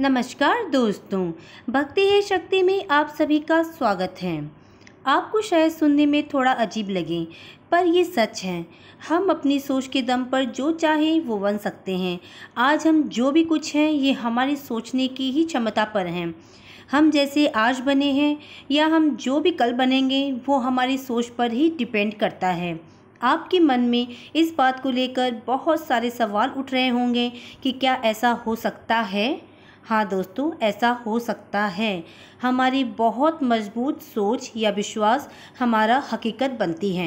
[0.00, 1.32] नमस्कार दोस्तों,
[1.70, 4.50] भक्ति है शक्ति में आप सभी का स्वागत है।
[5.06, 7.28] आपको शायद सुनने में थोड़ा अजीब लगे,
[7.70, 8.66] पर ये सच है।
[9.08, 12.20] हम अपनी सोच के दम पर जो चाहें वो बन सकते हैं।
[12.56, 16.34] आज हम जो भी कुछ हैं, ये हमारी सोचने की ही क्षमता पर हैं।
[16.90, 18.38] हम जैसे आज बने हैं,
[18.70, 22.80] या हम जो भी कल बनेंगे, वो हमारी सोच पर ही डिपेंड करता है।
[23.22, 27.32] आपके मन में इस बात को लेकर बहुत सारे सवाल उठ रहे होंगे
[27.62, 29.45] कि क्या ऐसा हो सकता है?
[29.88, 32.04] हाँ दोस्तों, ऐसा हो सकता है।
[32.42, 37.06] हमारी बहुत मज़बूत सोच या विश्वास हमारा हकीकत बनती है।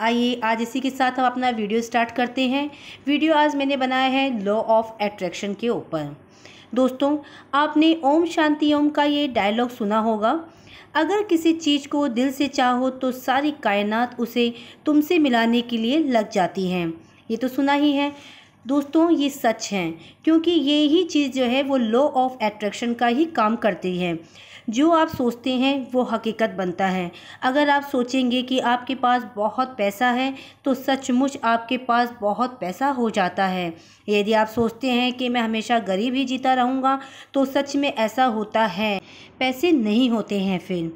[0.00, 2.70] आइए आज इसी के साथ हम अपना वीडियो स्टार्ट करते हैं।
[3.06, 6.14] वीडियो आज मैंने बनाया है लॉ ऑफ़ एट्रैक्शन के ऊपर।
[6.74, 7.16] दोस्तों,
[7.54, 10.38] आपने ओम शांति ओम का ये डायलॉग सुना होगा।
[10.94, 14.52] अगर किसी चीज़ को दिल से चाहो तो सारी कायनात उसे
[14.86, 16.92] तुमसे मिलाने के लिए लग जाती हैं।
[17.30, 18.12] ये तो सुना ही है।
[18.66, 19.90] दोस्तों, ये सच है,
[20.24, 24.18] क्योंकि ये ही चीज़ जो है, वो लॉ ऑफ़ एट्रैक्शन का ही काम करती है।
[24.70, 27.10] जो आप सोचते हैं, वो हकीकत बनता है।
[27.42, 32.88] अगर आप सोचेंगे कि आपके पास बहुत पैसा है तो सचमुच आपके पास बहुत पैसा
[32.88, 33.74] हो जाता है।
[34.08, 36.98] यदि आप सोचते हैं कि मैं हमेशा गरीब ही जीता रहूँगा
[37.34, 39.00] तो सच में ऐसा होता है।
[39.38, 40.92] पैसे नहीं होते हैं फिर।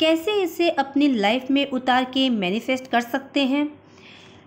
[0.00, 3.81] कैसे इसे अपनी लाइफ में उतार के मैनिफेस्ट कर सकते हैं?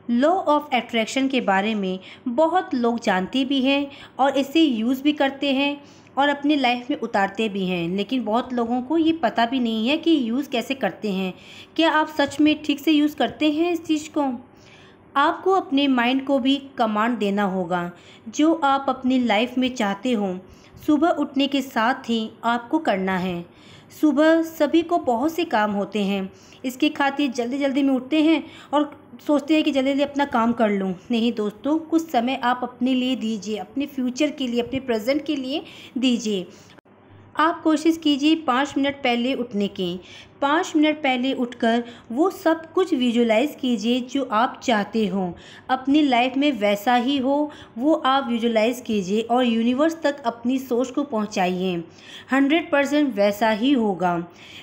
[0.09, 3.87] लॉ ऑफ़ एट्रैक्शन के बारे में बहुत लोग जानते भी हैं
[4.19, 5.77] और इसे यूज़ भी करते हैं
[6.17, 9.87] और अपनी लाइफ में उतारते भी हैं। लेकिन बहुत लोगों को ये पता भी नहीं
[9.87, 11.33] है कि यूज़ कैसे करते हैं।
[11.75, 14.31] क्या आप सच में ठीक से यूज़ करते हैं इस चीज़ को?
[15.15, 17.91] आपको अपने माइंड को भी कमांड देना होगा।
[18.29, 20.37] जो आप अपनी लाइफ में चाहते हो,
[20.85, 23.45] सुबह उठने के साथ ही आपको करना है।
[24.01, 26.29] सुबह सभी को बहुत से काम होते हैं।
[26.65, 30.53] इसके खातिर जल्दी जल्दी में उठते हैं और सोचते हैं कि जल्दी जल्दी अपना काम
[30.53, 34.79] कर लूँ। नहीं दोस्तों, कुछ समय आप अपने लिए दीजिए, अपने फ्यूचर के लिए, अपने
[34.79, 35.63] प्रेजेंट के लिए
[35.97, 36.47] दीजिए।
[37.39, 39.99] आप कोशिश कीजिए पाँच मिनट पहले उठने की।
[40.41, 45.33] पाँच मिनट पहले उठकर वो सब कुछ विजुलाइज़ कीजिए जो आप चाहते हो।
[45.69, 50.91] अपनी लाइफ में वैसा ही हो, वो आप विजुलाइज़ कीजिए और यूनिवर्स तक अपनी सोच
[50.91, 51.75] को पहुंचाइए।
[52.31, 54.17] हंड्रेड परसेंट वैसा ही होगा।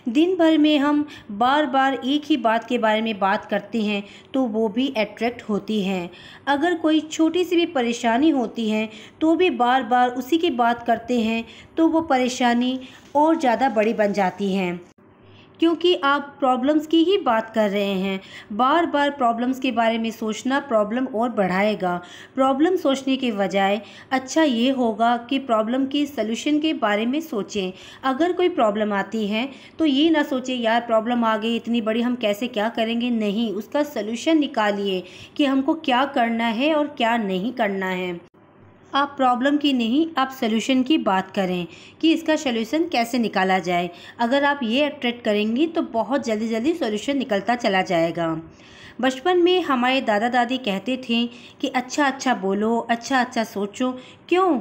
[0.08, 4.02] दिन भर में हम बार बार एक ही बात के बारे में बात करते हैं
[4.34, 6.10] तो वो भी अट्रैक्ट होती हैं।
[6.48, 8.88] अगर कोई छोटी सी भी परेशानी होती है
[9.20, 11.44] तो भी बार बार उसी की बात करते हैं
[11.76, 12.78] तो वो परेशानी
[13.16, 14.80] और ज़्यादा बड़ी बन जाती हैं।
[15.62, 18.20] क्योंकि आप प्रॉब्लम्स की ही बात कर रहे हैं।
[18.52, 21.94] बार बार प्रॉब्लम्स के बारे में सोचना प्रॉब्लम और बढ़ाएगा।
[22.34, 23.80] प्रॉब्लम सोचने के बजाय
[24.12, 27.72] अच्छा ये होगा कि प्रॉब्लम के सलूशन के बारे में सोचें।
[28.04, 32.02] अगर कोई प्रॉब्लम आती है तो ये ना सोचें, यार प्रॉब्लम आ गई, इतनी बड़ी
[32.02, 33.10] हम कैसे क्या करेंगे?
[33.12, 35.02] नहीं, उसका सलूशन निकालिए
[35.36, 38.31] कि हमको क्या करना है और क्या नहीं करना है।
[38.94, 41.66] आप प्रॉब्लम की नहीं, आप सोल्यूशन की बात करें
[42.00, 46.72] कि इसका सोल्यूशन कैसे निकाला जाए। अगर आप ये अट्रैक्ट करेंगी तो बहुत जल्दी जल्दी
[46.72, 48.28] सोल्यूशन निकलता चला जाएगा।
[49.00, 51.26] बचपन में हमारे दादा दादी कहते थे
[51.60, 53.90] कि अच्छा अच्छा बोलो अच्छा अच्छा सोचो।
[54.28, 54.58] क्यों?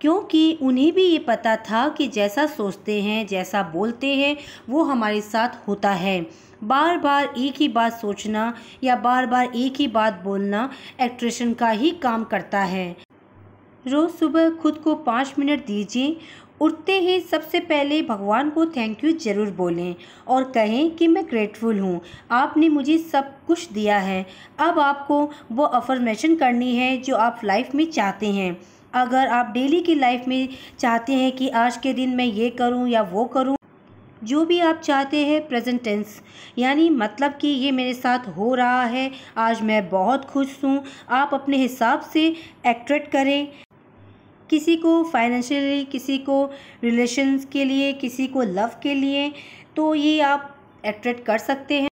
[0.00, 4.36] क्योंकि उन्हें भी ये पता था कि जैसा सोचते हैं, जैसा बोलते हैं,
[4.68, 6.20] वो हमारे साथ होता है।
[6.64, 8.52] बार बार एक ही बात सोचना
[8.84, 10.70] या बार बार एक ही बात बोलना
[11.00, 13.05] एक्ट्रेशन का ही काम करता है।
[13.86, 16.16] रोज़ सुबह खुद को पाँच मिनट दीजिए।
[16.60, 19.94] उठते ही सबसे पहले भगवान को थैंक यू ज़रूर बोलें
[20.26, 22.00] और कहें कि मैं ग्रेटफुल हूँ।
[22.32, 24.24] आपने मुझे सब कुछ दिया है।
[24.60, 25.20] अब आपको
[25.52, 28.56] वो अफर्मेशन करनी है जो आप लाइफ में चाहते हैं।
[28.94, 30.48] अगर आप डेली की लाइफ में
[30.78, 33.56] चाहते हैं कि आज के दिन मैं ये करूँ या वो करूँ,
[34.24, 36.20] जो भी आप चाहते हैं प्रेजेंट टेंस
[36.58, 41.34] यानी मतलब कि ये मेरे साथ हो रहा है, आज मैं बहुत खुश हूँ, आप
[41.34, 42.26] अपने हिसाब से
[42.66, 43.65] एक्ट्रेट करें।
[44.50, 46.44] किसी को फाइनेंशियली किसी को
[46.84, 49.32] रिलेशंस के लिए, किसी को लव के लिए
[49.76, 50.54] तो ये आप
[50.86, 51.88] अट्रैक्ट कर सकते हैं।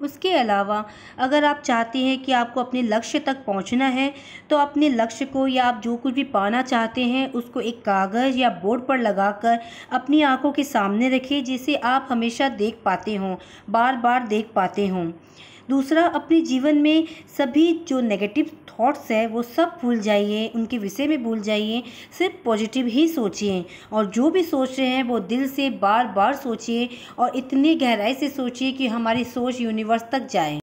[0.00, 0.84] उसके अलावा,
[1.18, 4.12] अगर आप चाहते हैं कि आपको अपने लक्ष्य तक पहुँचना है
[4.50, 8.38] तो अपने लक्ष्य को या आप जो कुछ भी पाना चाहते हैं, उसको एक कागज़
[8.38, 9.58] या बोर्ड पर लगाकर
[9.92, 13.36] अपनी आँखों के सामने रखें, जिसे आप हमेशा देख पाते हों
[13.70, 15.10] बार बार देख पाते हों।
[15.70, 17.06] दूसरा, अपने जीवन में
[17.38, 21.82] सभी जो नेगेटिव थॉट्स है, वो सब भूल जाइए, उनके विषय में भूल जाइए,
[22.18, 26.34] सिर्फ़ पॉजिटिव ही सोचिए। और जो भी सोच रहे हैं, वो दिल से बार बार
[26.34, 26.88] सोचिए
[27.18, 30.60] और इतनी गहराई से सोचिए कि हमारी सोच यूनिवर्स तक जाए।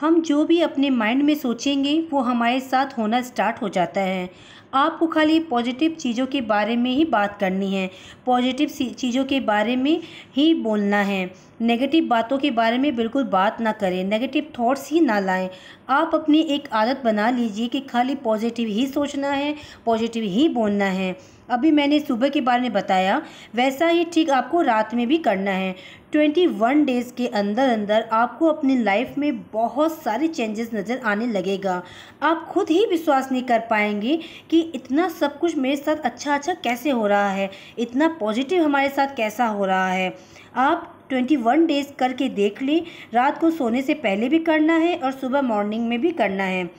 [0.00, 4.30] हम जो भी अपने माइंड में सोचेंगे, वो हमारे साथ होना स्टार्ट हो जाता है।
[4.76, 7.90] आपको खाली पॉजिटिव चीज़ों के बारे में ही बात करनी है।
[8.26, 8.68] पॉजिटिव
[8.98, 10.00] चीज़ों के बारे में
[10.36, 11.30] ही बोलना है।
[11.60, 15.48] नेगेटिव बातों के बारे में बिल्कुल बात ना करें। नेगेटिव थॉट्स ही ना लाएँ।
[15.88, 19.54] आप अपनी एक आदत बना लीजिए कि खाली पॉजिटिव ही सोचना है,
[19.86, 21.16] पॉजिटिव ही बोलना है।
[21.50, 23.20] अभी मैंने सुबह के बारे में बताया,
[23.54, 25.74] वैसा ही ठीक आपको रात में भी करना है।
[26.12, 31.26] ट्वेंटी वन डेज़ के अंदर अंदर आपको अपनी लाइफ में बहुत सारे चेंजेस नज़र आने
[31.26, 31.82] लगेगा।
[32.22, 34.18] आप खुद ही विश्वास नहीं कर पाएँगे
[34.50, 37.50] कि इतना सब कुछ मेरे साथ अच्छा अच्छा कैसे हो रहा है?
[37.78, 40.16] इतना पॉजिटिव हमारे साथ कैसा हो रहा है?
[40.56, 42.82] आप ट्वेंटी वन डेज़ करके देख लें।
[43.14, 46.70] रात को सोने से पहले भी करना है और सुबह मॉर्निंग में भी करना है।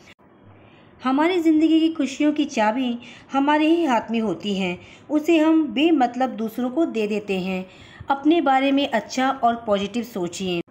[1.04, 2.98] हमारी ज़िंदगी की खुशियों की चाबी
[3.32, 4.78] हमारे ही हाथ में होती हैं।
[5.10, 7.66] उसे हम बेमतलब दूसरों को दे देते हैं।
[8.10, 10.62] अपने बारे में अच्छा और पॉजिटिव सोचिए।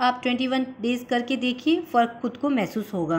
[0.00, 3.18] आप ट्वेंटी वन डेज़ करके देखिए, फ़र्क खुद को महसूस होगा।